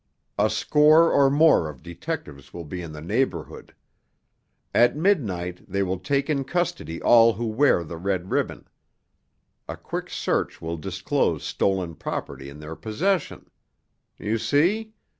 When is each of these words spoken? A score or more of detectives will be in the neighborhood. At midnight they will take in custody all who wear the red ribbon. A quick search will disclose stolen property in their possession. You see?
A 0.39 0.49
score 0.49 1.11
or 1.11 1.29
more 1.29 1.69
of 1.69 1.83
detectives 1.83 2.51
will 2.51 2.63
be 2.65 2.81
in 2.81 2.91
the 2.91 3.03
neighborhood. 3.03 3.75
At 4.73 4.95
midnight 4.97 5.61
they 5.69 5.83
will 5.83 5.99
take 5.99 6.27
in 6.27 6.43
custody 6.43 6.99
all 7.03 7.33
who 7.33 7.45
wear 7.45 7.83
the 7.83 7.97
red 7.97 8.31
ribbon. 8.31 8.67
A 9.69 9.77
quick 9.77 10.09
search 10.09 10.59
will 10.59 10.77
disclose 10.77 11.43
stolen 11.43 11.93
property 11.93 12.49
in 12.49 12.59
their 12.59 12.75
possession. 12.75 13.51
You 14.17 14.39
see? 14.39 14.93